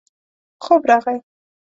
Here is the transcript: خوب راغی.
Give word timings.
خوب 0.65 0.81
راغی. 0.89 1.17